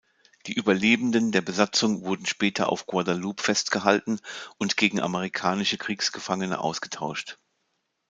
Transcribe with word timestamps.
Die 0.47 0.53
Überlebenden 0.55 1.31
der 1.31 1.41
Besatzung 1.43 2.01
wurden 2.03 2.25
später 2.25 2.69
auf 2.69 2.87
Guadeloupe 2.87 3.43
festgehalten 3.43 4.19
und 4.57 4.75
gegen 4.75 4.99
amerikanische 4.99 5.77
Kriegsgefangene 5.77 6.57
ausgetauscht. 6.59 7.37